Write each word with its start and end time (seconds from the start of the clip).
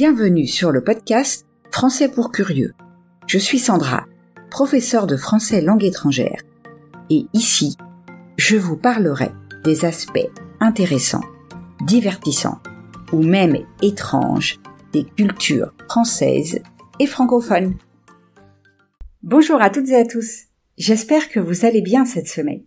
Bienvenue 0.00 0.46
sur 0.46 0.70
le 0.70 0.84
podcast 0.84 1.44
Français 1.72 2.08
pour 2.08 2.30
curieux. 2.30 2.72
Je 3.26 3.36
suis 3.36 3.58
Sandra, 3.58 4.06
professeure 4.48 5.08
de 5.08 5.16
français 5.16 5.60
langue 5.60 5.82
étrangère. 5.82 6.40
Et 7.10 7.26
ici, 7.32 7.76
je 8.36 8.56
vous 8.56 8.76
parlerai 8.76 9.32
des 9.64 9.84
aspects 9.84 10.30
intéressants, 10.60 11.24
divertissants 11.84 12.60
ou 13.12 13.24
même 13.24 13.56
étranges 13.82 14.60
des 14.92 15.02
cultures 15.02 15.74
françaises 15.88 16.60
et 17.00 17.06
francophones. 17.08 17.74
Bonjour 19.24 19.60
à 19.60 19.68
toutes 19.68 19.88
et 19.88 19.96
à 19.96 20.04
tous. 20.04 20.44
J'espère 20.76 21.28
que 21.28 21.40
vous 21.40 21.64
allez 21.64 21.82
bien 21.82 22.04
cette 22.04 22.28
semaine. 22.28 22.62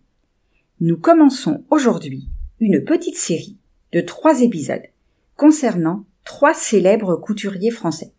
Nous 0.82 0.98
commençons 0.98 1.64
aujourd'hui 1.70 2.28
une 2.60 2.84
petite 2.84 3.16
série 3.16 3.56
de 3.92 4.02
trois 4.02 4.42
épisodes 4.42 4.84
concernant 5.38 6.04
trois 6.24 6.54
célèbres 6.54 7.16
couturiers 7.16 7.70
français. 7.70 8.12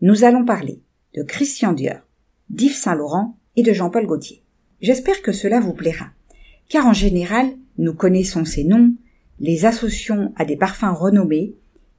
Nous 0.00 0.24
allons 0.24 0.44
parler 0.44 0.80
de 1.14 1.22
Christian 1.22 1.72
Dior, 1.72 2.00
d'Yves 2.50 2.76
Saint-Laurent 2.76 3.38
et 3.56 3.62
de 3.62 3.72
Jean-Paul 3.72 4.06
Gaultier. 4.06 4.42
J'espère 4.80 5.22
que 5.22 5.32
cela 5.32 5.60
vous 5.60 5.72
plaira, 5.72 6.10
car 6.68 6.86
en 6.86 6.92
général, 6.92 7.48
nous 7.78 7.94
connaissons 7.94 8.44
ces 8.44 8.64
noms, 8.64 8.94
les 9.40 9.64
associons 9.64 10.32
à 10.36 10.44
des 10.44 10.56
parfums 10.56 10.94
renommés, 10.94 11.54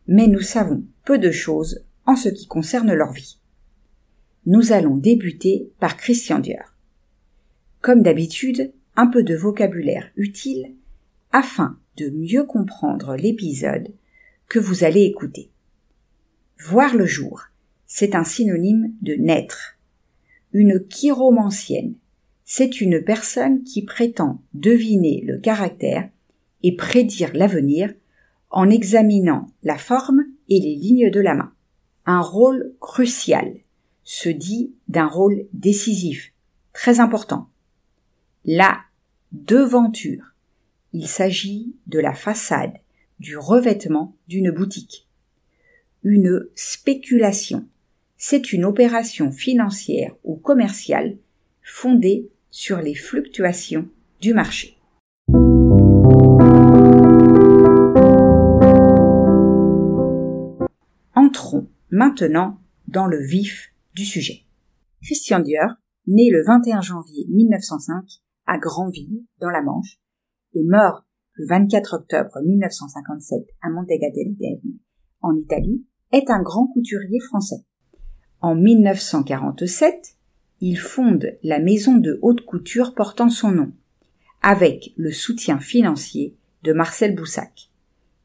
mais 0.08 0.28
nous 0.28 0.42
savons 0.42 0.84
peu 1.05 1.18
de 1.18 1.31
choses 1.31 1.84
en 2.06 2.16
ce 2.16 2.30
qui 2.30 2.48
concerne 2.48 2.94
leur 2.94 3.12
vie. 3.12 3.40
Nous 4.45 4.72
allons 4.72 4.95
débuter 4.95 5.72
par 5.80 5.98
Christian 5.98 6.40
Dior. 6.40 6.73
Comme 7.81 8.02
d'habitude, 8.02 8.72
un 8.95 9.08
peu 9.08 9.23
de 9.23 9.36
vocabulaire 9.36 10.09
utile 10.16 10.73
afin 11.31 11.78
de 11.98 12.09
mieux 12.09 12.44
comprendre 12.44 13.16
l'épisode 13.16 13.90
que 14.48 14.60
vous 14.60 14.84
allez 14.84 15.04
écouter. 15.04 15.50
Voir 16.60 16.96
le 16.96 17.06
jour, 17.06 17.44
c'est 17.86 18.16
un 18.16 18.24
synonyme 18.24 18.94
de 19.02 19.14
naître. 19.14 19.78
Une 20.53 20.86
chiromancienne, 20.88 21.95
c'est 22.45 22.81
une 22.81 23.03
personne 23.03 23.64
qui 23.64 23.84
prétend 23.84 24.42
deviner 24.53 25.22
le 25.25 25.38
caractère 25.38 26.09
et 26.64 26.75
prédire 26.75 27.31
l'avenir 27.34 27.94
en 28.50 28.70
examinant 28.70 29.48
la 29.64 29.78
forme 29.78 30.25
et 30.50 30.59
les 30.59 30.75
lignes 30.75 31.12
de 31.12 31.20
la 31.20 31.36
main. 31.36 31.53
Un 32.06 32.22
rôle 32.22 32.73
crucial 32.80 33.53
se 34.03 34.30
dit 34.30 34.73
d'un 34.88 35.08
rôle 35.08 35.45
décisif, 35.52 36.31
très 36.72 37.02
important. 37.02 37.50
La 38.45 38.80
devanture. 39.34 40.34
Il 40.94 41.08
s'agit 41.08 41.75
de 41.88 42.00
la 42.00 42.14
façade, 42.14 42.78
du 43.20 43.38
revêtement 43.38 44.16
d'une 44.28 44.52
boutique. 44.52 45.08
Une 46.04 46.48
spéculation, 46.56 47.68
c'est 48.18 48.54
une 48.54 48.66
opération 48.66 49.32
financière 49.32 50.16
ou 50.24 50.36
commerciale 50.36 51.18
fondée 51.64 52.30
sur 52.50 52.78
les 52.78 52.96
fluctuations 52.96 53.90
du 54.22 54.34
marché. 54.34 54.78
Entrons 61.14 61.68
maintenant 61.92 62.59
dans 62.88 63.06
le 63.06 63.22
vif 63.22 63.74
du 63.94 64.06
sujet. 64.06 64.44
Christian 65.02 65.40
Dior, 65.40 65.72
né 66.06 66.30
le 66.31 66.44
21 66.44 66.81
janvier 66.81 67.26
1905 67.30 68.04
à 68.46 68.58
Granville, 68.58 69.26
dans 69.40 69.50
la 69.50 69.62
Manche, 69.62 70.00
et 70.54 70.64
meurt 70.64 71.06
le 71.38 71.46
24 71.46 71.94
octobre 71.94 72.42
1957 72.44 73.40
à 73.62 73.70
Montegadellino, 73.70 74.60
en 75.22 75.36
Italie, 75.36 75.86
est 76.12 76.30
un 76.30 76.42
grand 76.42 76.68
couturier 76.68 77.20
français. 77.20 77.64
En 78.42 78.56
1947, 78.56 80.16
il 80.62 80.80
fonde 80.80 81.38
la 81.44 81.60
maison 81.60 81.98
de 81.98 82.18
haute 82.22 82.42
couture 82.42 82.96
portant 82.96 83.30
son 83.30 83.52
nom, 83.52 83.72
avec 84.42 84.94
le 84.97 85.12
soutien 85.12 85.59
financier 85.59 86.36
de 86.64 86.74
Marcel 86.74 87.16
Boussac. 87.16 87.70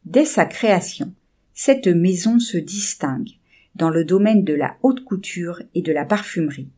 Dès 0.05 0.25
sa 0.25 0.47
création, 0.47 1.13
cette 1.53 1.89
maison 1.89 2.39
se 2.39 2.57
distingue 2.57 3.31
dans 3.75 3.91
le 3.91 4.05
domaine 4.05 4.45
de 4.45 4.55
la 4.55 4.77
haute 4.83 5.05
couture 5.05 5.63
et 5.75 5.83
de 5.83 5.93
la 5.93 6.07
parfumerie, 6.07 6.71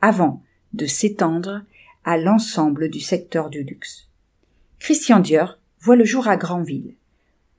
avant 0.00 0.42
de 0.72 0.86
s'étendre 0.86 1.62
à 2.04 2.16
l'ensemble 2.16 2.88
du 2.88 3.00
secteur 3.00 3.50
du 3.50 3.64
luxe. 3.64 4.08
Christian 4.78 5.20
Dior 5.20 5.58
voit 5.84 5.96
le 5.96 6.04
jour 6.06 6.28
à 6.28 6.38
Granville, 6.38 6.94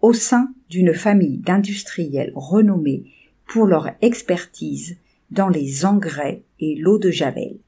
au 0.01 0.11
sein 0.11 0.51
d'une 0.67 0.95
famille 0.95 1.37
d'industriels 1.37 2.31
renommés 2.33 3.03
pour 3.45 3.67
leur 3.67 3.91
expertise 4.01 4.97
dans 5.29 5.47
les 5.47 5.85
engrais 5.85 6.41
et 6.59 6.75
l'eau 6.75 6.97
de 6.97 7.11
Javel. 7.11 7.59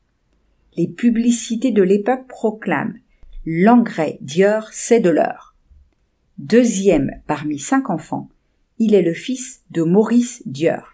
Les 0.75 0.87
publicités 0.87 1.71
de 1.71 1.83
l'époque 1.83 2.27
proclament 2.27 2.97
L'engrais 3.45 4.17
Dior, 4.21 4.69
c'est 4.71 4.99
de 4.99 5.11
l'heure. 5.11 5.55
Deuxième 6.39 7.11
parmi 7.27 7.59
cinq 7.59 7.91
enfants, 7.91 8.27
il 8.79 8.95
est 8.95 9.03
le 9.03 9.13
fils 9.13 9.61
de 9.69 9.83
Maurice 9.83 10.41
Dior, 10.47 10.93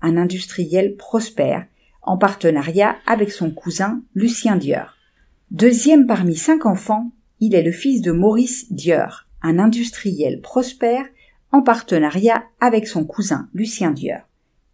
un 0.00 0.16
industriel 0.16 0.96
prospère, 0.96 1.66
en 2.00 2.16
partenariat 2.16 2.96
avec 3.06 3.30
son 3.30 3.50
cousin 3.50 4.02
Lucien 4.14 4.56
Dior. 4.56 4.96
Deuxième 5.50 6.06
parmi 6.06 6.34
cinq 6.34 6.64
enfants, 6.64 7.12
il 7.44 7.56
est 7.56 7.62
le 7.62 7.72
fils 7.72 8.02
de 8.02 8.12
Maurice 8.12 8.72
Dior, 8.72 9.26
un 9.42 9.58
industriel 9.58 10.40
prospère 10.40 11.04
en 11.50 11.60
partenariat 11.60 12.44
avec 12.60 12.86
son 12.86 13.04
cousin 13.04 13.48
Lucien 13.52 13.90
Dior, 13.90 14.20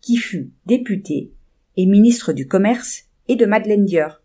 qui 0.02 0.18
fut 0.18 0.50
député 0.66 1.32
et 1.78 1.86
ministre 1.86 2.34
du 2.34 2.46
Commerce 2.46 3.04
et 3.26 3.36
de 3.36 3.46
Madeleine 3.46 3.86
Dior. 3.86 4.20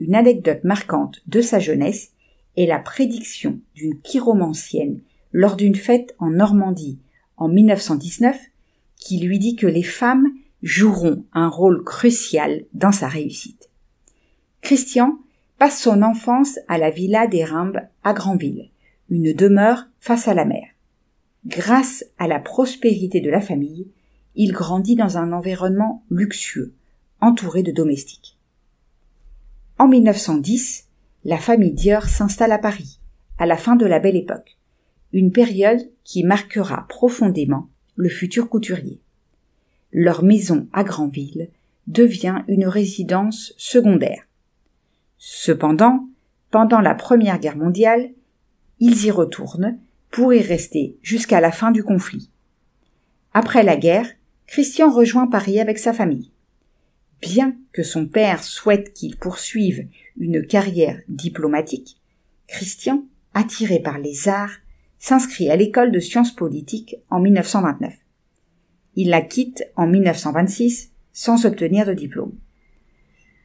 Une 0.00 0.14
anecdote 0.14 0.64
marquante 0.64 1.20
de 1.26 1.42
sa 1.42 1.58
jeunesse 1.58 2.12
est 2.56 2.64
la 2.64 2.78
prédiction 2.78 3.60
d'une 3.74 4.00
chiromancienne 4.00 5.02
lors 5.32 5.54
d'une 5.54 5.76
fête 5.76 6.14
en 6.18 6.30
Normandie 6.30 6.98
en 7.36 7.48
1919 7.48 8.40
qui 8.96 9.18
lui 9.18 9.38
dit 9.38 9.56
que 9.56 9.66
les 9.66 9.82
femmes 9.82 10.28
joueront 10.62 11.22
un 11.34 11.50
rôle 11.50 11.84
crucial 11.84 12.64
dans 12.72 12.92
sa 12.92 13.08
réussite. 13.08 13.68
Christian 14.62 15.18
passe 15.58 15.82
son 15.82 16.02
enfance 16.02 16.60
à 16.68 16.78
la 16.78 16.90
villa 16.90 17.26
des 17.26 17.44
Rimbes 17.44 17.80
à 18.04 18.12
Granville, 18.12 18.70
une 19.10 19.32
demeure 19.32 19.86
face 19.98 20.28
à 20.28 20.34
la 20.34 20.44
mer. 20.44 20.68
Grâce 21.46 22.04
à 22.18 22.28
la 22.28 22.38
prospérité 22.38 23.20
de 23.20 23.30
la 23.30 23.40
famille, 23.40 23.88
il 24.36 24.52
grandit 24.52 24.94
dans 24.94 25.18
un 25.18 25.32
environnement 25.32 26.04
luxueux, 26.10 26.74
entouré 27.20 27.64
de 27.64 27.72
domestiques. 27.72 28.38
En 29.78 29.88
1910, 29.88 30.86
la 31.24 31.38
famille 31.38 31.72
Dior 31.72 32.04
s'installe 32.04 32.52
à 32.52 32.58
Paris, 32.58 33.00
à 33.38 33.46
la 33.46 33.56
fin 33.56 33.74
de 33.74 33.86
la 33.86 33.98
Belle 33.98 34.16
Époque, 34.16 34.58
une 35.12 35.32
période 35.32 35.90
qui 36.04 36.22
marquera 36.22 36.86
profondément 36.88 37.68
le 37.96 38.08
futur 38.08 38.48
couturier. 38.48 39.00
Leur 39.90 40.22
maison 40.22 40.68
à 40.72 40.84
Granville 40.84 41.50
devient 41.88 42.42
une 42.46 42.66
résidence 42.66 43.54
secondaire, 43.56 44.27
Cependant, 45.18 46.08
pendant 46.50 46.80
la 46.80 46.94
Première 46.94 47.38
Guerre 47.38 47.56
mondiale, 47.56 48.10
ils 48.78 49.04
y 49.04 49.10
retournent 49.10 49.78
pour 50.10 50.32
y 50.32 50.40
rester 50.40 50.96
jusqu'à 51.02 51.40
la 51.40 51.52
fin 51.52 51.70
du 51.70 51.82
conflit. 51.82 52.30
Après 53.34 53.62
la 53.62 53.76
guerre, 53.76 54.08
Christian 54.46 54.90
rejoint 54.90 55.26
Paris 55.26 55.60
avec 55.60 55.78
sa 55.78 55.92
famille. 55.92 56.32
Bien 57.20 57.56
que 57.72 57.82
son 57.82 58.06
père 58.06 58.42
souhaite 58.42 58.94
qu'il 58.94 59.16
poursuive 59.16 59.88
une 60.18 60.46
carrière 60.46 61.00
diplomatique, 61.08 62.00
Christian, 62.46 63.04
attiré 63.34 63.80
par 63.80 63.98
les 63.98 64.28
arts, 64.28 64.56
s'inscrit 64.98 65.50
à 65.50 65.56
l'école 65.56 65.92
de 65.92 66.00
sciences 66.00 66.34
politiques 66.34 66.96
en 67.10 67.20
1929. 67.20 67.92
Il 68.94 69.10
la 69.10 69.20
quitte 69.20 69.64
en 69.76 69.86
1926 69.86 70.92
sans 71.12 71.44
obtenir 71.44 71.86
de 71.86 71.92
diplôme. 71.92 72.32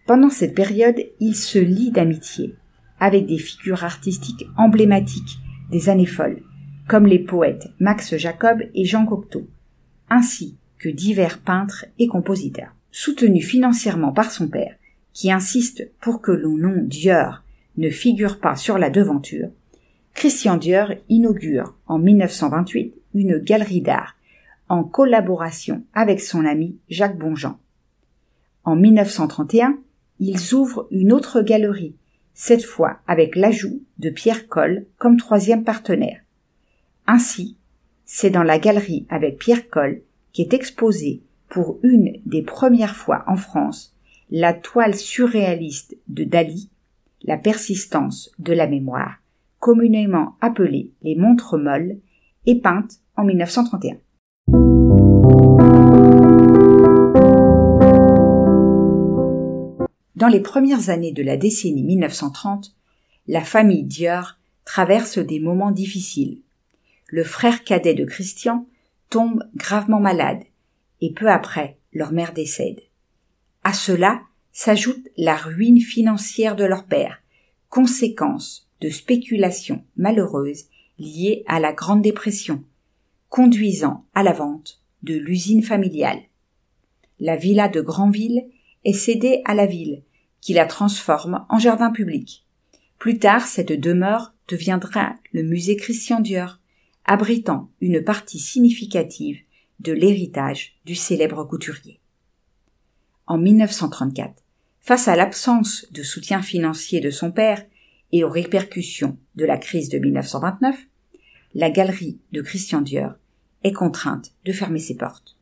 Pendant 0.05 0.29
cette 0.29 0.53
période, 0.53 1.01
il 1.19 1.35
se 1.35 1.59
lie 1.59 1.91
d'amitié 1.91 2.55
avec 2.99 3.25
des 3.25 3.37
figures 3.37 3.83
artistiques 3.83 4.45
emblématiques 4.57 5.39
des 5.71 5.89
années 5.89 6.05
folles, 6.05 6.41
comme 6.87 7.05
les 7.05 7.19
poètes 7.19 7.69
Max 7.79 8.15
Jacob 8.17 8.61
et 8.73 8.85
Jean 8.85 9.05
Cocteau, 9.05 9.47
ainsi 10.09 10.57
que 10.77 10.89
divers 10.89 11.39
peintres 11.39 11.85
et 11.99 12.07
compositeurs. 12.07 12.75
Soutenu 12.91 13.41
financièrement 13.41 14.11
par 14.11 14.29
son 14.29 14.47
père, 14.47 14.75
qui 15.13 15.31
insiste 15.31 15.89
pour 16.01 16.21
que 16.21 16.31
le 16.31 16.49
nom 16.49 16.83
Dior 16.83 17.43
ne 17.77 17.89
figure 17.89 18.39
pas 18.39 18.55
sur 18.55 18.77
la 18.77 18.89
devanture, 18.89 19.49
Christian 20.13 20.57
Dior 20.57 20.91
inaugure 21.09 21.75
en 21.87 21.97
1928 21.97 22.93
une 23.15 23.37
galerie 23.39 23.81
d'art 23.81 24.15
en 24.69 24.83
collaboration 24.83 25.83
avec 25.93 26.21
son 26.21 26.45
ami 26.45 26.77
Jacques 26.89 27.17
Bonjean. 27.17 27.57
En 28.63 28.75
1931, 28.75 29.77
ils 30.23 30.53
ouvrent 30.53 30.87
une 30.91 31.13
autre 31.13 31.41
galerie, 31.41 31.95
cette 32.33 32.63
fois 32.63 32.99
avec 33.07 33.35
l'ajout 33.35 33.83
de 33.99 34.09
Pierre 34.09 34.47
Coll 34.47 34.85
comme 34.97 35.17
troisième 35.17 35.63
partenaire. 35.63 36.21
Ainsi, 37.07 37.57
c'est 38.05 38.29
dans 38.29 38.43
la 38.43 38.59
galerie 38.59 39.05
avec 39.09 39.37
Pierre 39.37 39.69
Coll 39.69 40.01
qu'est 40.31 40.53
exposée 40.53 41.21
pour 41.49 41.79
une 41.83 42.19
des 42.25 42.41
premières 42.41 42.95
fois 42.95 43.23
en 43.27 43.35
France 43.35 43.95
la 44.29 44.53
toile 44.53 44.95
surréaliste 44.95 45.95
de 46.07 46.23
Dali, 46.23 46.69
La 47.21 47.37
persistance 47.37 48.31
de 48.39 48.51
la 48.51 48.67
mémoire, 48.67 49.17
communément 49.59 50.35
appelée 50.41 50.91
les 51.03 51.15
montres 51.15 51.57
molles, 51.57 51.99
et 52.45 52.59
peinte 52.59 52.99
en 53.15 53.23
1931. 53.23 53.95
Dans 60.15 60.27
les 60.27 60.41
premières 60.41 60.89
années 60.89 61.11
de 61.11 61.23
la 61.23 61.37
décennie 61.37 61.83
1930, 61.83 62.75
la 63.27 63.41
famille 63.41 63.83
Dior 63.83 64.37
traverse 64.63 65.17
des 65.17 65.39
moments 65.39 65.71
difficiles. 65.71 66.39
Le 67.07 67.23
frère 67.23 67.63
cadet 67.63 67.95
de 67.95 68.05
Christian 68.05 68.67
tombe 69.09 69.43
gravement 69.55 69.99
malade 69.99 70.43
et 71.01 71.13
peu 71.13 71.29
après 71.29 71.77
leur 71.93 72.11
mère 72.11 72.33
décède. 72.33 72.81
À 73.63 73.73
cela 73.73 74.21
s'ajoute 74.51 75.07
la 75.17 75.35
ruine 75.35 75.81
financière 75.81 76.55
de 76.55 76.63
leur 76.63 76.85
père, 76.85 77.21
conséquence 77.69 78.69
de 78.81 78.89
spéculations 78.89 79.83
malheureuses 79.97 80.65
liées 80.99 81.43
à 81.47 81.59
la 81.59 81.73
Grande 81.73 82.03
Dépression, 82.03 82.63
conduisant 83.29 84.05
à 84.13 84.21
la 84.21 84.33
vente 84.33 84.79
de 85.01 85.15
l'usine 85.15 85.63
familiale. 85.63 86.21
La 87.19 87.35
villa 87.35 87.67
de 87.67 87.81
Granville 87.81 88.45
est 88.85 88.93
cédée 88.93 89.41
à 89.45 89.53
la 89.53 89.65
ville 89.65 90.03
qui 90.41 90.53
la 90.53 90.65
transforme 90.65 91.45
en 91.49 91.57
jardin 91.57 91.91
public. 91.91 92.45
Plus 92.99 93.17
tard, 93.17 93.47
cette 93.47 93.71
demeure 93.71 94.33
deviendra 94.47 95.15
le 95.31 95.43
musée 95.43 95.77
Christian 95.77 96.19
Dior, 96.19 96.59
abritant 97.05 97.71
une 97.81 98.03
partie 98.03 98.39
significative 98.39 99.39
de 99.79 99.93
l'héritage 99.93 100.75
du 100.85 100.95
célèbre 100.95 101.43
couturier. 101.45 101.99
En 103.25 103.37
1934, 103.37 104.43
face 104.81 105.07
à 105.07 105.15
l'absence 105.15 105.85
de 105.91 106.03
soutien 106.03 106.41
financier 106.41 106.99
de 106.99 107.09
son 107.09 107.31
père 107.31 107.65
et 108.11 108.23
aux 108.23 108.29
répercussions 108.29 109.17
de 109.35 109.45
la 109.45 109.57
crise 109.57 109.89
de 109.89 109.97
1929, 109.97 110.77
la 111.55 111.69
galerie 111.69 112.19
de 112.31 112.41
Christian 112.41 112.81
Dior 112.81 113.13
est 113.63 113.71
contrainte 113.71 114.33
de 114.43 114.51
fermer 114.51 114.79
ses 114.79 114.97
portes. 114.97 115.37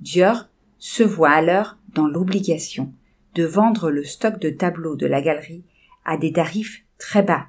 Dior 0.00 0.48
se 0.78 1.02
voit 1.02 1.30
alors 1.30 1.78
dans 1.96 2.06
l'obligation 2.06 2.92
de 3.34 3.44
vendre 3.44 3.90
le 3.90 4.04
stock 4.04 4.38
de 4.38 4.50
tableaux 4.50 4.94
de 4.94 5.06
la 5.06 5.20
galerie 5.20 5.64
à 6.04 6.16
des 6.16 6.32
tarifs 6.32 6.84
très 6.98 7.22
bas 7.22 7.46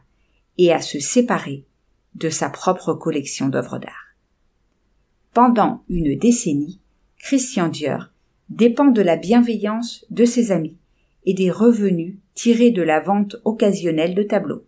et 0.58 0.74
à 0.74 0.82
se 0.82 1.00
séparer 1.00 1.66
de 2.16 2.30
sa 2.30 2.50
propre 2.50 2.94
collection 2.94 3.50
d'œuvres 3.50 3.78
d'art. 3.78 4.16
Pendant 5.34 5.84
une 5.88 6.18
décennie, 6.18 6.80
Christian 7.20 7.68
Dior 7.68 8.08
dépend 8.50 8.88
de 8.88 9.02
la 9.02 9.18
bienveillance 9.18 10.06
de 10.10 10.26
ses 10.26 10.52
amis 10.52 10.78
et 11.26 11.34
des 11.34 11.52
revenus 11.52 12.16
tirés 12.34 12.72
de 12.72 12.82
la 12.82 13.00
vente 13.00 13.36
occasionnelle 13.44 14.16
de 14.16 14.24
tableaux. 14.24 14.66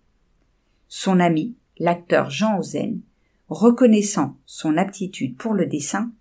Son 0.90 1.20
ami, 1.20 1.56
l'acteur 1.80 2.30
Jean 2.30 2.60
Ozen, 2.60 3.02
reconnaissant 3.48 4.38
son 4.46 4.78
aptitude 4.78 5.38
pour 5.38 5.54
le 5.54 5.66
dessin, 5.66 6.12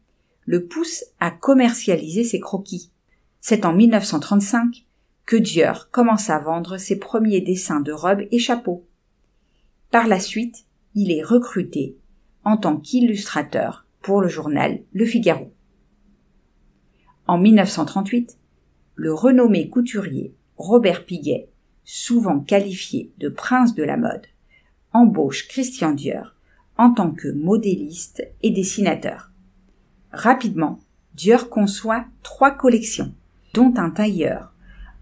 le 0.47 0.65
pousse 0.65 1.05
à 1.21 1.31
commercialiser 1.31 2.25
ses 2.25 2.41
croquis. 2.41 2.91
C'est 3.51 3.65
en 3.65 3.73
1935 3.73 4.85
que 5.25 5.37
Dior 5.37 5.89
commence 5.91 6.29
à 6.29 6.39
vendre 6.39 6.77
ses 6.77 6.99
premiers 6.99 7.41
dessins 7.41 7.81
de 7.81 7.93
robes 7.93 8.27
et 8.31 8.39
chapeaux. 8.39 8.87
Par 9.91 10.07
la 10.07 10.21
suite, 10.21 10.67
il 10.95 11.11
est 11.11 11.23
recruté 11.23 11.97
en 12.45 12.59
tant 12.59 12.77
qu'illustrateur 12.77 13.87
pour 14.03 14.21
le 14.21 14.29
journal 14.29 14.83
Le 14.93 15.07
Figaro. 15.07 15.51
En 17.27 17.39
1938, 17.39 18.37
le 18.97 19.15
renommé 19.15 19.71
couturier 19.71 20.35
Robert 20.59 21.07
Piguet, 21.07 21.49
souvent 21.85 22.41
qualifié 22.41 23.13
de 23.17 23.31
prince 23.31 23.75
de 23.75 23.83
la 23.83 23.97
mode, 23.97 24.27
embauche 24.93 25.49
Christian 25.49 25.93
Dior 25.93 26.35
en 26.77 26.93
tant 26.93 27.13
que 27.13 27.29
modéliste 27.29 28.23
et 28.43 28.51
dessinateur. 28.51 29.31
Rapidement, 30.13 30.81
Dior 31.15 31.49
conçoit 31.49 32.05
trois 32.23 32.51
collections, 32.51 33.15
dont 33.55 33.73
un 33.77 33.91
tailleur 33.91 34.53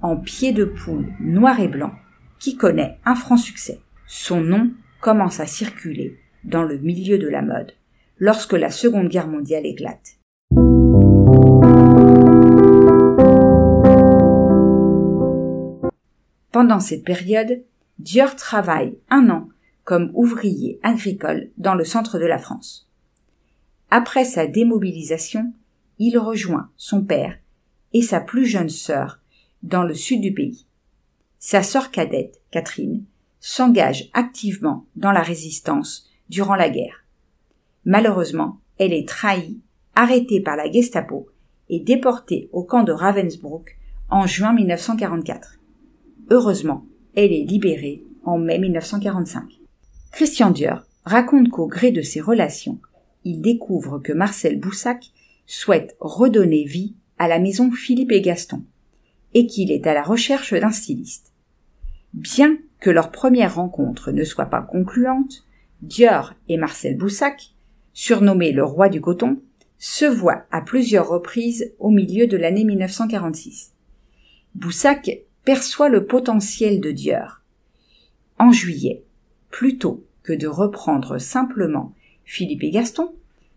en 0.00 0.16
pied 0.16 0.52
de 0.52 0.64
poule 0.64 1.12
noir 1.20 1.60
et 1.60 1.68
blanc 1.68 1.92
qui 2.38 2.56
connaît 2.56 2.98
un 3.04 3.14
franc 3.14 3.36
succès. 3.36 3.80
Son 4.06 4.40
nom 4.40 4.70
commence 5.00 5.40
à 5.40 5.46
circuler 5.46 6.18
dans 6.44 6.62
le 6.62 6.78
milieu 6.78 7.18
de 7.18 7.28
la 7.28 7.42
mode 7.42 7.72
lorsque 8.18 8.52
la 8.52 8.70
Seconde 8.70 9.08
Guerre 9.08 9.28
mondiale 9.28 9.66
éclate. 9.66 10.18
Pendant 16.52 16.80
cette 16.80 17.04
période, 17.04 17.62
Dior 17.98 18.34
travaille 18.36 18.98
un 19.10 19.28
an 19.30 19.48
comme 19.84 20.10
ouvrier 20.14 20.80
agricole 20.82 21.50
dans 21.58 21.74
le 21.74 21.84
centre 21.84 22.18
de 22.18 22.26
la 22.26 22.38
France. 22.38 22.88
Après 23.90 24.24
sa 24.24 24.46
démobilisation, 24.46 25.52
il 25.98 26.18
rejoint 26.18 26.70
son 26.76 27.04
père 27.04 27.38
et 27.92 28.02
sa 28.02 28.20
plus 28.20 28.46
jeune 28.46 28.68
sœur 28.68 29.20
dans 29.62 29.82
le 29.82 29.94
sud 29.94 30.20
du 30.20 30.32
pays. 30.32 30.66
Sa 31.38 31.62
sœur 31.62 31.90
cadette, 31.90 32.40
Catherine, 32.50 33.04
s'engage 33.40 34.10
activement 34.12 34.86
dans 34.96 35.12
la 35.12 35.22
résistance 35.22 36.08
durant 36.28 36.56
la 36.56 36.68
guerre. 36.68 37.04
Malheureusement, 37.84 38.60
elle 38.78 38.92
est 38.92 39.08
trahie, 39.08 39.60
arrêtée 39.94 40.40
par 40.40 40.56
la 40.56 40.70
Gestapo 40.70 41.28
et 41.68 41.80
déportée 41.80 42.48
au 42.52 42.64
camp 42.64 42.82
de 42.82 42.92
Ravensbrück 42.92 43.78
en 44.10 44.26
juin 44.26 44.52
1944. 44.52 45.58
Heureusement, 46.30 46.86
elle 47.14 47.32
est 47.32 47.44
libérée 47.44 48.02
en 48.24 48.38
mai 48.38 48.58
1945. 48.58 49.44
Christian 50.12 50.50
Dior 50.50 50.82
raconte 51.04 51.48
qu'au 51.50 51.66
gré 51.66 51.92
de 51.92 52.02
ses 52.02 52.20
relations, 52.20 52.80
il 53.24 53.40
découvre 53.40 53.98
que 53.98 54.12
Marcel 54.12 54.58
Boussac 54.58 55.12
souhaite 55.46 55.96
redonner 56.00 56.64
vie 56.64 56.94
à 57.18 57.28
la 57.28 57.38
maison 57.38 57.70
Philippe 57.70 58.12
et 58.12 58.20
Gaston, 58.20 58.62
et 59.34 59.46
qu'il 59.46 59.70
est 59.70 59.86
à 59.86 59.94
la 59.94 60.02
recherche 60.02 60.54
d'un 60.54 60.70
styliste. 60.70 61.32
Bien 62.12 62.58
que 62.80 62.90
leur 62.90 63.10
première 63.10 63.56
rencontre 63.56 64.12
ne 64.12 64.24
soit 64.24 64.46
pas 64.46 64.62
concluante, 64.62 65.44
Dior 65.82 66.34
et 66.48 66.56
Marcel 66.56 66.96
Boussac, 66.96 67.54
surnommé 67.92 68.52
le 68.52 68.64
roi 68.64 68.88
du 68.88 69.00
coton, 69.00 69.40
se 69.78 70.04
voient 70.04 70.46
à 70.50 70.60
plusieurs 70.60 71.08
reprises 71.08 71.72
au 71.78 71.90
milieu 71.90 72.26
de 72.26 72.36
l'année 72.36 72.64
1946. 72.64 73.72
Boussac 74.54 75.10
perçoit 75.44 75.88
le 75.88 76.06
potentiel 76.06 76.80
de 76.80 76.90
Dior. 76.90 77.42
En 78.38 78.52
juillet, 78.52 79.02
plutôt 79.50 80.04
que 80.22 80.32
de 80.32 80.46
reprendre 80.46 81.18
simplement 81.18 81.94
Philippe 82.24 82.64
et 82.64 82.70
Gaston, 82.70 83.14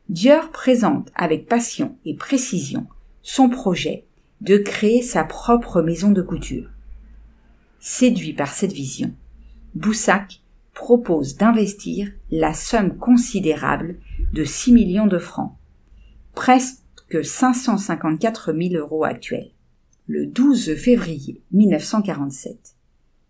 Dior 0.10 0.50
présente 0.52 1.12
avec 1.16 1.48
passion 1.48 1.98
et 2.06 2.16
précision 2.16 2.88
son 3.32 3.48
projet 3.48 4.06
de 4.42 4.58
créer 4.58 5.04
sa 5.04 5.24
propre 5.24 5.84
maison 5.84 6.10
de 6.10 6.24
couture. 6.24 6.68
Séduit 7.80 8.34
par 8.34 8.52
cette 8.52 8.74
vision, 8.74 9.14
Boussac 9.76 10.42
propose 10.74 11.36
d'investir 11.36 12.12
la 12.32 12.56
somme 12.56 12.98
considérable 12.98 14.00
de 14.34 14.44
6 14.44 14.72
millions 14.72 15.06
de 15.06 15.20
francs, 15.20 15.54
presque 16.34 17.24
554 17.24 18.52
000 18.52 18.74
euros 18.74 19.04
actuels. 19.04 19.52
Le 20.08 20.26
12 20.26 20.74
février 20.76 21.44
1947, 21.52 22.58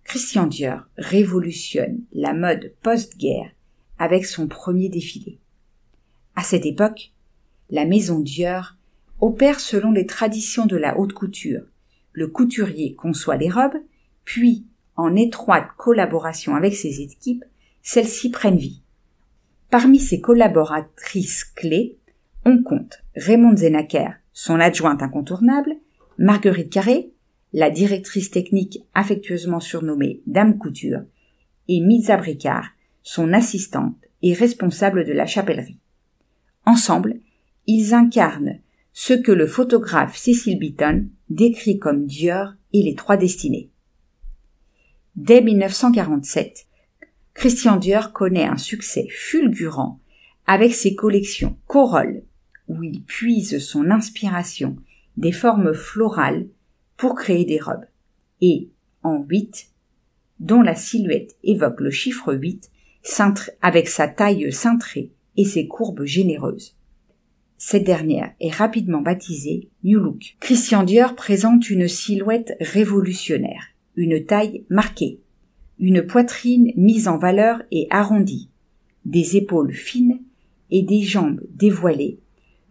Christian 0.06 0.48
Dior 0.48 0.80
révolutionne 0.96 2.00
la 2.14 2.34
mode 2.34 2.72
post-guerre 2.84 3.52
avec 3.98 4.26
son 4.26 4.48
premier 4.48 4.88
défilé. 4.88 5.40
À 6.38 6.44
cette 6.44 6.66
époque, 6.66 7.12
la 7.70 7.84
maison 7.84 8.22
Dior 8.22 8.78
opère 9.22 9.60
selon 9.60 9.92
les 9.92 10.06
traditions 10.06 10.66
de 10.66 10.78
la 10.78 10.98
haute 10.98 11.14
couture. 11.14 11.64
Le 12.14 12.28
couturier 12.28 12.96
conçoit 12.96 13.38
les 13.38 13.50
robes, 13.50 13.82
puis, 14.26 14.66
en 14.96 15.16
étroite 15.16 15.68
collaboration 15.78 16.56
avec 16.56 16.76
ses 16.76 17.02
équipes, 17.02 17.46
celles-ci 17.82 18.30
prennent 18.30 18.58
vie. 18.58 18.82
Parmi 19.70 20.00
ses 20.00 20.20
collaboratrices 20.20 21.44
clés, 21.44 21.98
on 22.46 22.62
compte 22.64 23.04
Raymond 23.16 23.58
Zenaker, 23.58 24.14
son 24.34 24.60
adjointe 24.60 25.02
incontournable, 25.02 25.76
Marguerite 26.18 26.72
Carré, 26.72 27.12
la 27.54 27.70
directrice 27.70 28.32
technique 28.32 28.80
affectueusement 28.94 29.60
surnommée 29.60 30.22
Dame 30.28 30.58
Couture, 30.58 31.02
et 31.68 31.82
Mitza 31.82 32.18
Bricard, 32.18 32.70
son 33.04 33.34
assistante 33.34 33.98
et 34.22 34.34
responsable 34.34 35.06
de 35.06 35.14
la 35.14 35.26
chapellerie. 35.26 35.80
Ensemble, 36.66 37.20
ils 37.68 37.94
incarnent 37.94 38.60
ce 39.02 39.14
que 39.14 39.32
le 39.32 39.48
photographe 39.48 40.18
Cecil 40.18 40.60
Beaton 40.60 41.06
décrit 41.30 41.80
comme 41.80 42.06
Dior 42.06 42.56
et 42.74 42.84
les 42.84 42.96
trois 42.96 43.16
destinées. 43.16 43.70
Dès 45.16 45.40
1947, 45.42 46.68
Christian 47.34 47.78
Dior 47.78 48.12
connaît 48.12 48.44
un 48.44 48.58
succès 48.58 49.08
fulgurant 49.10 50.02
avec 50.48 50.76
ses 50.76 50.96
collections 50.96 51.58
Corolle, 51.66 52.24
où 52.68 52.84
il 52.84 53.02
puise 53.02 53.60
son 53.60 53.90
inspiration 53.90 54.76
des 55.16 55.32
formes 55.32 55.74
florales 55.74 56.50
pour 56.98 57.16
créer 57.16 57.46
des 57.46 57.62
robes, 57.62 57.86
et 58.42 58.70
en 59.04 59.24
8, 59.24 59.70
dont 60.42 60.62
la 60.62 60.76
silhouette 60.76 61.38
évoque 61.46 61.80
le 61.80 61.90
chiffre 61.90 62.34
8, 62.34 62.70
avec 63.62 63.88
sa 63.88 64.10
taille 64.10 64.52
cintrée 64.52 65.14
et 65.38 65.46
ses 65.46 65.70
courbes 65.70 66.04
généreuses. 66.04 66.76
Cette 67.62 67.84
dernière 67.84 68.32
est 68.40 68.54
rapidement 68.56 69.02
baptisée 69.02 69.68
New 69.84 70.00
Look. 70.00 70.38
Christian 70.40 70.84
Dior 70.84 71.14
présente 71.14 71.70
une 71.70 71.90
silhouette 71.90 72.54
révolutionnaire, 72.62 73.66
une 73.98 74.24
taille 74.24 74.64
marquée, 74.70 75.20
une 75.78 76.04
poitrine 76.04 76.72
mise 76.78 77.10
en 77.10 77.18
valeur 77.18 77.62
et 77.70 77.88
arrondie, 77.90 78.50
des 79.04 79.36
épaules 79.36 79.74
fines 79.74 80.22
et 80.72 80.84
des 80.84 81.02
jambes 81.02 81.42
dévoilées 81.54 82.20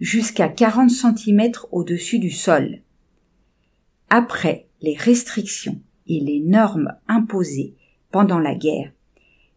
jusqu'à 0.01 0.49
40 0.49 0.89
cm 0.89 1.53
au-dessus 1.71 2.19
du 2.19 2.31
sol. 2.31 2.81
Après 4.09 4.69
les 4.81 4.97
restrictions 4.97 5.83
et 6.07 6.19
les 6.19 6.41
normes 6.41 6.95
imposées 7.09 7.75
pendant 8.11 8.39
la 8.39 8.55
guerre, 8.55 8.91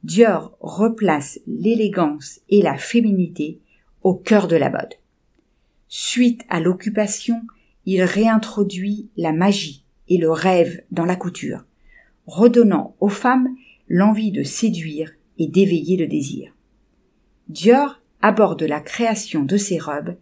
Dior 0.03 0.57
replace 0.59 1.39
l'élégance 1.47 2.41
et 2.50 2.61
la 2.61 2.77
féminité 2.77 3.61
au 4.03 4.13
cœur 4.13 4.50
de 4.50 4.57
la 4.57 4.69
mode. 4.69 4.95
Suite 5.93 6.45
à 6.48 6.62
l'occupation, 6.62 7.41
il 7.86 8.01
réintroduit 8.01 9.10
la 9.17 9.33
magie 9.33 9.83
et 10.07 10.17
le 10.17 10.31
rêve 10.31 10.81
dans 10.89 11.03
la 11.03 11.17
couture, 11.17 11.65
redonnant 12.27 12.95
aux 13.01 13.10
femmes 13.10 13.53
l'envie 13.89 14.31
de 14.31 14.41
séduire 14.41 15.12
et 15.38 15.48
d'éveiller 15.48 15.98
le 15.98 16.07
désir. 16.07 16.53
Dior 17.50 18.00
aborde 18.21 18.63
la 18.63 18.79
création 18.79 19.43
de 19.43 19.57
ses 19.57 19.79
robes 19.79 20.15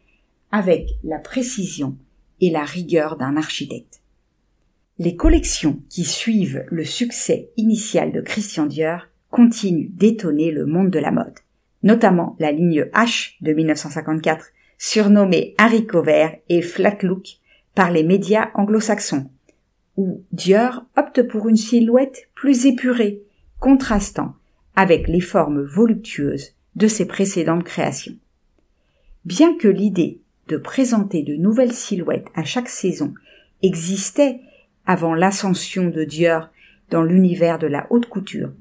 avec 0.52 0.90
la 1.04 1.20
précision 1.20 1.96
et 2.42 2.50
la 2.50 2.66
rigueur 2.66 3.16
d'un 3.16 3.38
architecte. 3.38 4.02
Les 4.98 5.16
collections 5.16 5.84
qui 5.88 6.04
suivent 6.04 6.66
le 6.70 6.84
succès 6.84 7.52
initial 7.58 8.12
de 8.12 8.22
Christian 8.22 8.66
Dior 8.66 9.06
continuent 9.30 9.92
d'étonner 9.92 10.50
le 10.50 10.66
monde 10.66 10.90
de 10.90 10.98
la 10.98 11.12
mode, 11.12 11.38
notamment 11.84 12.36
la 12.40 12.52
ligne 12.52 12.90
H 12.92 13.36
de 13.42 13.54
1954, 13.54 14.48
surnommée 14.80 15.54
haricot 15.58 16.02
vert 16.02 16.36
et 16.48 16.64
flat 16.64 16.98
look 17.04 17.38
par 17.76 17.92
les 17.92 18.04
médias 18.04 18.50
anglo-saxons, 18.56 19.30
où 19.98 20.24
Dior 20.32 20.86
opte 20.98 21.22
pour 21.28 21.48
une 21.48 21.58
silhouette 21.58 22.30
plus 22.34 22.66
épurée, 22.66 23.22
contrastant 23.60 24.34
avec 24.76 25.08
les 25.08 25.20
formes 25.20 25.62
voluptueuses 25.62 26.54
de 26.76 26.88
ses 26.88 27.06
précédentes 27.06 27.66
créations. 27.66 28.16
Bien 29.26 29.56
que 29.58 29.68
l'idée 29.68 30.22
de 30.48 30.56
présenter 30.56 31.24
de 31.24 31.36
nouvelles 31.36 31.74
silhouettes 31.74 32.30
à 32.34 32.44
chaque 32.46 32.70
saison 32.70 33.14
existait 33.62 34.40
avant 34.86 35.14
l'ascension 35.14 35.90
de 35.90 36.06
Dior 36.06 36.50
dans 36.90 37.04
l'univers 37.04 37.60
de 37.60 37.68
la 37.68 37.86
haute 37.90 38.08
couture, 38.08 38.54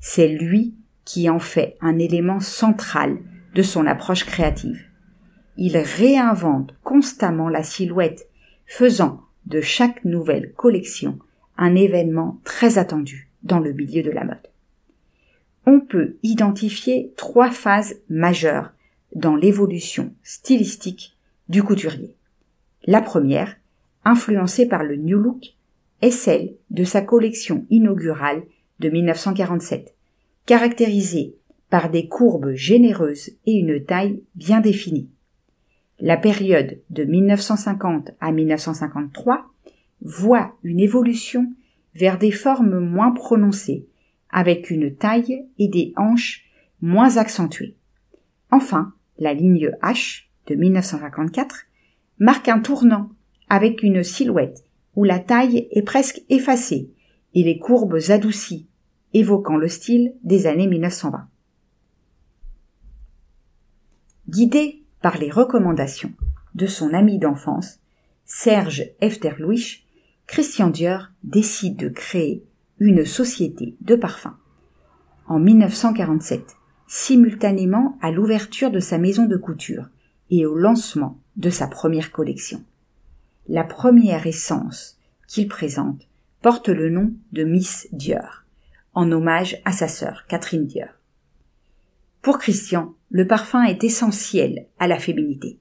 c'est 0.00 0.28
lui 0.28 0.74
qui 1.04 1.28
en 1.28 1.40
fait 1.40 1.76
un 1.80 1.98
élément 1.98 2.40
central 2.40 3.18
de 3.54 3.62
son 3.62 3.86
approche 3.86 4.24
créative. 4.24 4.84
Il 5.56 5.76
réinvente 5.76 6.74
constamment 6.82 7.48
la 7.48 7.62
silhouette, 7.62 8.28
faisant 8.66 9.20
de 9.46 9.60
chaque 9.60 10.04
nouvelle 10.04 10.52
collection 10.52 11.18
un 11.56 11.74
événement 11.74 12.40
très 12.44 12.78
attendu 12.78 13.28
dans 13.42 13.60
le 13.60 13.72
milieu 13.72 14.02
de 14.02 14.10
la 14.10 14.24
mode. 14.24 14.48
On 15.66 15.80
peut 15.80 16.16
identifier 16.22 17.12
trois 17.16 17.50
phases 17.50 17.96
majeures 18.08 18.72
dans 19.14 19.36
l'évolution 19.36 20.12
stylistique 20.22 21.16
du 21.48 21.62
couturier. 21.62 22.16
La 22.86 23.00
première, 23.00 23.56
influencée 24.04 24.66
par 24.66 24.82
le 24.82 24.96
New 24.96 25.18
Look, 25.18 25.54
est 26.02 26.10
celle 26.10 26.54
de 26.70 26.84
sa 26.84 27.00
collection 27.00 27.64
inaugurale 27.70 28.42
de 28.80 28.90
1947, 28.90 29.94
caractérisée 30.46 31.36
par 31.70 31.90
des 31.90 32.08
courbes 32.08 32.52
généreuses 32.52 33.30
et 33.46 33.52
une 33.52 33.82
taille 33.82 34.22
bien 34.34 34.60
définie. 34.60 35.08
La 36.00 36.16
période 36.16 36.80
de 36.90 37.04
1950 37.04 38.10
à 38.20 38.32
1953 38.32 39.46
voit 40.00 40.56
une 40.64 40.80
évolution 40.80 41.52
vers 41.94 42.18
des 42.18 42.32
formes 42.32 42.80
moins 42.80 43.12
prononcées, 43.12 43.86
avec 44.30 44.70
une 44.70 44.94
taille 44.94 45.46
et 45.58 45.68
des 45.68 45.92
hanches 45.96 46.44
moins 46.82 47.16
accentuées. 47.16 47.76
Enfin, 48.50 48.92
la 49.18 49.32
ligne 49.32 49.70
H 49.82 50.24
de 50.48 50.56
1954 50.56 51.66
marque 52.18 52.48
un 52.48 52.58
tournant 52.58 53.10
avec 53.48 53.82
une 53.82 54.02
silhouette 54.02 54.64
où 54.96 55.04
la 55.04 55.20
taille 55.20 55.68
est 55.70 55.82
presque 55.82 56.22
effacée 56.28 56.90
et 57.34 57.42
les 57.44 57.58
courbes 57.58 57.98
adoucies, 58.08 58.66
évoquant 59.12 59.56
le 59.56 59.68
style 59.68 60.14
des 60.24 60.46
années 60.46 60.66
1920. 60.66 61.28
Guidé 64.28 64.83
par 65.04 65.18
les 65.18 65.30
recommandations 65.30 66.14
de 66.54 66.66
son 66.66 66.94
ami 66.94 67.18
d'enfance, 67.18 67.78
Serge 68.24 68.86
Efterlouich, 69.02 69.86
Christian 70.26 70.70
Dior 70.70 71.08
décide 71.22 71.76
de 71.76 71.90
créer 71.90 72.42
une 72.78 73.04
société 73.04 73.76
de 73.82 73.96
parfums. 73.96 74.32
En 75.26 75.38
1947, 75.38 76.56
simultanément 76.86 77.98
à 78.00 78.12
l'ouverture 78.12 78.70
de 78.70 78.80
sa 78.80 78.96
maison 78.96 79.26
de 79.26 79.36
couture 79.36 79.90
et 80.30 80.46
au 80.46 80.56
lancement 80.56 81.18
de 81.36 81.50
sa 81.50 81.66
première 81.66 82.10
collection. 82.10 82.64
La 83.46 83.64
première 83.64 84.26
essence 84.26 84.98
qu'il 85.28 85.48
présente 85.48 86.08
porte 86.40 86.70
le 86.70 86.88
nom 86.88 87.12
de 87.32 87.44
Miss 87.44 87.88
Dior, 87.92 88.44
en 88.94 89.12
hommage 89.12 89.60
à 89.66 89.72
sa 89.72 89.86
sœur 89.86 90.24
Catherine 90.28 90.64
Dior. 90.64 90.88
Pour 92.22 92.38
Christian, 92.38 92.94
le 93.14 93.28
parfum 93.28 93.62
est 93.62 93.84
essentiel 93.84 94.66
à 94.80 94.88
la 94.88 94.98
féminité. 94.98 95.60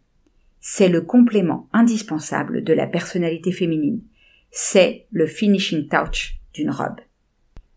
C'est 0.60 0.90
le 0.90 1.02
complément 1.02 1.70
indispensable 1.72 2.64
de 2.64 2.74
la 2.74 2.88
personnalité 2.88 3.52
féminine. 3.52 4.02
C'est 4.50 5.06
le 5.12 5.28
finishing 5.28 5.88
touch 5.88 6.40
d'une 6.56 6.72
robe. 6.72 7.00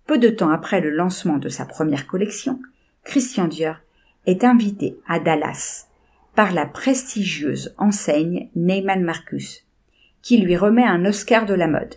Peu 0.06 0.16
de 0.16 0.30
temps 0.30 0.48
après 0.48 0.80
le 0.80 0.88
lancement 0.88 1.36
de 1.36 1.50
sa 1.50 1.66
première 1.66 2.06
collection, 2.06 2.58
Christian 3.04 3.48
Dior 3.48 3.76
est 4.24 4.44
invité 4.44 4.96
à 5.06 5.20
Dallas 5.20 5.88
par 6.34 6.54
la 6.54 6.64
prestigieuse 6.64 7.74
enseigne 7.76 8.48
Neyman 8.56 9.02
Marcus, 9.02 9.66
qui 10.22 10.38
lui 10.38 10.56
remet 10.56 10.84
un 10.84 11.04
Oscar 11.04 11.44
de 11.44 11.52
la 11.52 11.68
mode. 11.68 11.96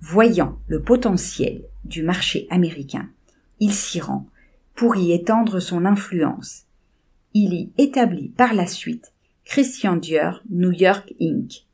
Voyant 0.00 0.58
le 0.68 0.80
potentiel 0.80 1.64
du 1.84 2.02
marché 2.02 2.46
américain, 2.48 3.10
il 3.60 3.74
s'y 3.74 4.00
rend 4.00 4.26
pour 4.74 4.96
y 4.96 5.12
étendre 5.12 5.60
son 5.60 5.84
influence. 5.84 6.64
Il 7.36 7.52
y 7.52 7.72
établit 7.78 8.28
par 8.28 8.54
la 8.54 8.68
suite 8.68 9.12
Christian 9.44 9.96
Dior 9.96 10.40
New 10.50 10.70
York 10.70 11.12
Inc. 11.20 11.64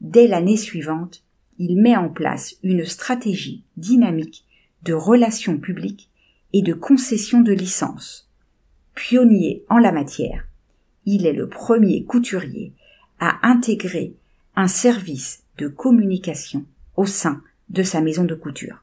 Dès 0.00 0.26
l'année 0.26 0.56
suivante, 0.56 1.22
il 1.58 1.76
met 1.78 1.94
en 1.94 2.08
place 2.08 2.56
une 2.62 2.86
stratégie 2.86 3.62
dynamique 3.76 4.46
de 4.82 4.94
relations 4.94 5.58
publiques 5.58 6.08
et 6.54 6.62
de 6.62 6.72
concession 6.72 7.42
de 7.42 7.52
licences. 7.52 8.30
Pionnier 8.94 9.62
en 9.68 9.76
la 9.76 9.92
matière, 9.92 10.48
il 11.04 11.26
est 11.26 11.34
le 11.34 11.50
premier 11.50 12.02
couturier 12.04 12.72
à 13.18 13.46
intégrer 13.46 14.14
un 14.56 14.68
service 14.68 15.42
de 15.58 15.68
communication 15.68 16.64
au 16.96 17.04
sein 17.04 17.42
de 17.68 17.82
sa 17.82 18.00
maison 18.00 18.24
de 18.24 18.34
couture. 18.34 18.82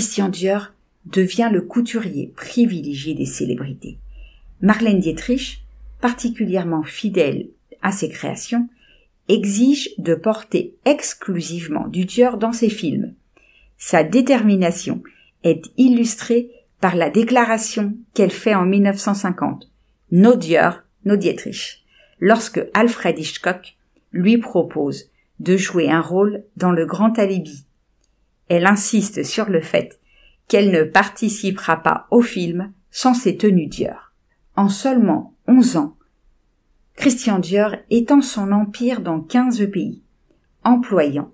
Christian 0.00 0.30
Dior 0.30 0.72
devient 1.04 1.50
le 1.52 1.60
couturier 1.60 2.32
privilégié 2.34 3.14
des 3.14 3.26
célébrités. 3.26 3.98
Marlène 4.62 4.98
Dietrich, 4.98 5.62
particulièrement 6.00 6.84
fidèle 6.84 7.50
à 7.82 7.92
ses 7.92 8.08
créations, 8.08 8.66
exige 9.28 9.90
de 9.98 10.14
porter 10.14 10.74
exclusivement 10.86 11.86
du 11.86 12.06
Dior 12.06 12.38
dans 12.38 12.54
ses 12.54 12.70
films. 12.70 13.12
Sa 13.76 14.02
détermination 14.02 15.02
est 15.44 15.66
illustrée 15.76 16.48
par 16.80 16.96
la 16.96 17.10
déclaration 17.10 17.94
qu'elle 18.14 18.30
fait 18.30 18.54
en 18.54 18.64
1950, 18.64 19.70
No 20.12 20.34
Dior, 20.34 20.80
no 21.04 21.16
Dietrich, 21.16 21.84
lorsque 22.20 22.66
Alfred 22.72 23.18
Hitchcock 23.18 23.76
lui 24.12 24.38
propose 24.38 25.10
de 25.40 25.58
jouer 25.58 25.90
un 25.90 26.00
rôle 26.00 26.42
dans 26.56 26.72
le 26.72 26.86
Grand 26.86 27.18
Alibi. 27.18 27.66
Elle 28.50 28.66
insiste 28.66 29.22
sur 29.22 29.48
le 29.48 29.60
fait 29.60 30.00
qu'elle 30.48 30.72
ne 30.72 30.82
participera 30.82 31.76
pas 31.76 32.08
au 32.10 32.20
film 32.20 32.72
sans 32.90 33.14
ses 33.14 33.36
tenues 33.36 33.68
Dior. 33.68 34.12
En 34.56 34.68
seulement 34.68 35.34
onze 35.46 35.76
ans, 35.76 35.96
Christian 36.96 37.38
Dior 37.38 37.76
étend 37.90 38.20
son 38.20 38.50
empire 38.50 39.02
dans 39.02 39.20
quinze 39.20 39.64
pays, 39.70 40.02
employant 40.64 41.30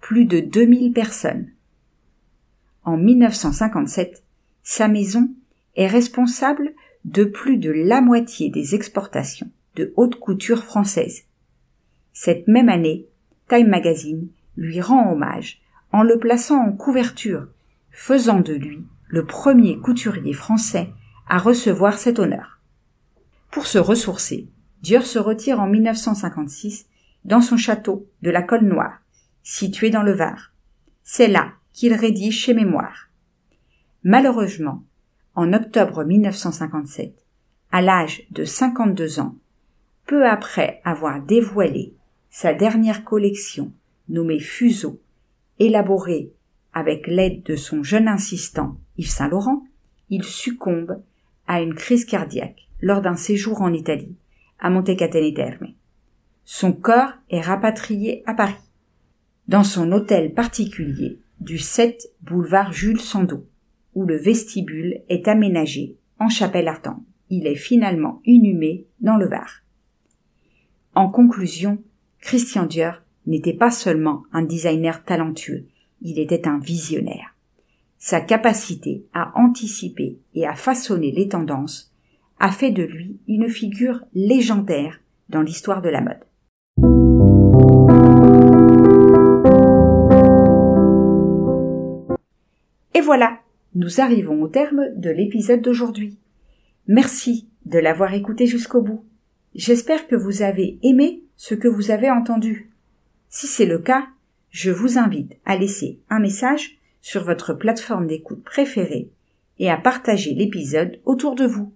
plus 0.00 0.26
de 0.26 0.38
2000 0.38 0.92
personnes. 0.92 1.50
En 2.84 2.96
1957, 2.96 4.22
sa 4.62 4.86
maison 4.86 5.28
est 5.74 5.88
responsable 5.88 6.72
de 7.04 7.24
plus 7.24 7.56
de 7.56 7.70
la 7.72 8.00
moitié 8.00 8.48
des 8.48 8.76
exportations 8.76 9.50
de 9.74 9.92
haute 9.96 10.20
couture 10.20 10.62
française. 10.62 11.24
Cette 12.12 12.46
même 12.46 12.68
année, 12.68 13.06
Time 13.48 13.68
Magazine 13.68 14.28
lui 14.56 14.80
rend 14.80 15.10
hommage 15.10 15.60
en 15.92 16.02
le 16.02 16.18
plaçant 16.18 16.60
en 16.60 16.72
couverture, 16.72 17.48
faisant 17.90 18.40
de 18.40 18.54
lui 18.54 18.84
le 19.08 19.26
premier 19.26 19.78
couturier 19.78 20.32
français 20.32 20.92
à 21.28 21.38
recevoir 21.38 21.98
cet 21.98 22.18
honneur. 22.18 22.60
Pour 23.50 23.66
se 23.66 23.78
ressourcer, 23.78 24.48
Dior 24.82 25.04
se 25.04 25.18
retire 25.18 25.60
en 25.60 25.66
1956 25.66 26.86
dans 27.24 27.40
son 27.40 27.56
château 27.56 28.06
de 28.22 28.30
la 28.30 28.42
Colle 28.42 28.64
Noire, 28.64 29.00
situé 29.42 29.90
dans 29.90 30.02
le 30.02 30.12
Var. 30.12 30.52
C'est 31.02 31.28
là 31.28 31.52
qu'il 31.72 31.92
rédige 31.92 32.46
ses 32.46 32.54
mémoires. 32.54 33.08
Malheureusement, 34.04 34.82
en 35.34 35.52
octobre 35.52 36.04
1957, 36.04 37.14
à 37.72 37.82
l'âge 37.82 38.22
de 38.30 38.44
52 38.44 39.20
ans, 39.20 39.36
peu 40.06 40.26
après 40.26 40.80
avoir 40.84 41.20
dévoilé 41.20 41.94
sa 42.30 42.54
dernière 42.54 43.04
collection 43.04 43.72
nommée 44.08 44.40
Fuseau, 44.40 45.00
élaborée 45.60 46.32
avec 46.72 47.06
l'aide 47.06 47.44
de 47.44 47.54
son 47.54 47.84
jeune 47.84 48.08
assistant 48.08 48.78
Yves 48.96 49.10
Saint-Laurent, 49.10 49.62
il 50.08 50.24
succombe 50.24 51.02
à 51.46 51.60
une 51.60 51.74
crise 51.74 52.04
cardiaque 52.04 52.68
lors 52.80 53.02
d'un 53.02 53.16
séjour 53.16 53.62
en 53.62 53.72
Italie, 53.72 54.16
à 54.58 54.70
Montecatene 54.70 55.34
Terme. 55.34 55.68
Son 56.44 56.72
corps 56.72 57.12
est 57.28 57.40
rapatrié 57.40 58.22
à 58.26 58.34
Paris, 58.34 58.54
dans 59.46 59.64
son 59.64 59.92
hôtel 59.92 60.32
particulier 60.34 61.20
du 61.40 61.58
7 61.58 62.12
boulevard 62.22 62.72
Jules 62.72 63.00
Sandeau, 63.00 63.46
où 63.94 64.04
le 64.04 64.16
vestibule 64.16 65.02
est 65.08 65.28
aménagé 65.28 65.96
en 66.18 66.28
chapelle 66.28 66.68
ardente. 66.68 67.02
Il 67.28 67.46
est 67.46 67.56
finalement 67.56 68.20
inhumé 68.24 68.86
dans 69.00 69.16
le 69.16 69.28
Var. 69.28 69.62
En 70.94 71.08
conclusion, 71.08 71.82
Christian 72.20 72.66
Dior 72.66 73.00
n'était 73.26 73.54
pas 73.54 73.70
seulement 73.70 74.24
un 74.32 74.42
designer 74.42 75.04
talentueux, 75.04 75.66
il 76.02 76.18
était 76.18 76.48
un 76.48 76.58
visionnaire. 76.58 77.34
Sa 77.98 78.20
capacité 78.20 79.04
à 79.12 79.38
anticiper 79.38 80.18
et 80.34 80.46
à 80.46 80.54
façonner 80.54 81.12
les 81.12 81.28
tendances 81.28 81.92
a 82.38 82.50
fait 82.50 82.70
de 82.70 82.82
lui 82.82 83.18
une 83.28 83.48
figure 83.48 84.02
légendaire 84.14 85.00
dans 85.28 85.42
l'histoire 85.42 85.82
de 85.82 85.90
la 85.90 86.00
mode. 86.00 86.24
Et 92.94 93.02
voilà, 93.02 93.40
nous 93.74 94.00
arrivons 94.00 94.42
au 94.42 94.48
terme 94.48 94.86
de 94.96 95.10
l'épisode 95.10 95.60
d'aujourd'hui. 95.60 96.18
Merci 96.88 97.48
de 97.66 97.78
l'avoir 97.78 98.14
écouté 98.14 98.46
jusqu'au 98.46 98.80
bout. 98.80 99.04
J'espère 99.54 100.08
que 100.08 100.16
vous 100.16 100.42
avez 100.42 100.78
aimé 100.82 101.22
ce 101.36 101.54
que 101.54 101.68
vous 101.68 101.90
avez 101.90 102.10
entendu. 102.10 102.69
Si 103.30 103.46
c'est 103.46 103.66
le 103.66 103.78
cas, 103.78 104.08
je 104.50 104.72
vous 104.72 104.98
invite 104.98 105.36
à 105.46 105.56
laisser 105.56 106.00
un 106.10 106.18
message 106.18 106.78
sur 107.00 107.24
votre 107.24 107.54
plateforme 107.54 108.08
d'écoute 108.08 108.42
préférée 108.42 109.08
et 109.60 109.70
à 109.70 109.76
partager 109.76 110.34
l'épisode 110.34 110.98
autour 111.04 111.36
de 111.36 111.46
vous. 111.46 111.72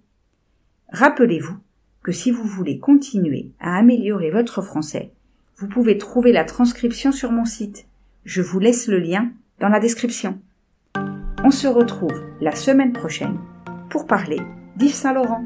Rappelez-vous 0.92 1.56
que 2.02 2.10
si 2.10 2.32
vous 2.32 2.44
voulez 2.44 2.78
continuer 2.78 3.52
à 3.60 3.76
améliorer 3.76 4.30
votre 4.30 4.62
français, 4.62 5.12
vous 5.56 5.68
pouvez 5.68 5.96
trouver 5.96 6.32
la 6.32 6.44
transcription 6.44 7.12
sur 7.12 7.30
mon 7.30 7.44
site. 7.44 7.86
Je 8.24 8.42
vous 8.42 8.58
laisse 8.58 8.88
le 8.88 8.98
lien 8.98 9.30
dans 9.60 9.68
la 9.68 9.78
description. 9.78 10.40
On 11.44 11.52
se 11.52 11.68
retrouve 11.68 12.24
la 12.40 12.56
semaine 12.56 12.92
prochaine 12.92 13.38
pour 13.90 14.06
parler 14.06 14.40
d'Yves 14.76 14.94
Saint-Laurent. 14.94 15.44